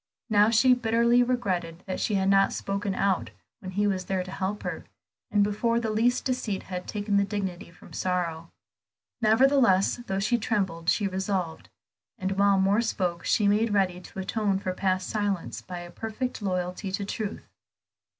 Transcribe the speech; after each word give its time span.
Now 0.31 0.49
she 0.49 0.73
bitterly 0.73 1.21
regretted 1.21 1.83
that 1.85 1.99
she 1.99 2.15
had 2.15 2.27
not 2.27 2.53
spoken 2.53 2.95
out 2.95 3.29
when 3.59 3.73
he 3.73 3.85
was 3.85 4.05
there 4.05 4.23
to 4.23 4.31
help 4.31 4.63
her, 4.63 4.85
and 5.29 5.43
before 5.43 5.79
the 5.79 5.91
least 5.91 6.25
deceit 6.25 6.63
had 6.63 6.87
taken 6.87 7.17
the 7.17 7.23
dignity 7.23 7.69
from 7.69 7.93
sorrow. 7.93 8.49
Nevertheless, 9.21 9.97
though 10.07 10.17
she 10.17 10.39
trembled 10.39 10.89
she 10.89 11.05
resolved; 11.07 11.69
and 12.17 12.31
while 12.31 12.59
Moor 12.59 12.81
spoke 12.81 13.19
on, 13.19 13.25
she 13.25 13.47
made 13.47 13.75
ready 13.75 14.01
to 14.01 14.17
atone 14.17 14.57
for 14.57 14.73
past 14.73 15.07
silence 15.07 15.61
by 15.61 15.77
a 15.81 15.91
perfect 15.91 16.41
loyalty 16.41 16.91
to 16.91 17.05
truth. 17.05 17.47